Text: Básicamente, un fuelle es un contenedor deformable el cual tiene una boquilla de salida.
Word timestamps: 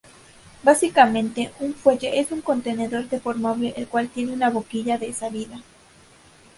Básicamente, 0.63 1.51
un 1.59 1.75
fuelle 1.75 2.19
es 2.19 2.31
un 2.31 2.41
contenedor 2.41 3.07
deformable 3.07 3.75
el 3.77 3.87
cual 3.87 4.09
tiene 4.09 4.33
una 4.33 4.49
boquilla 4.49 4.97
de 4.97 5.13
salida. 5.13 5.61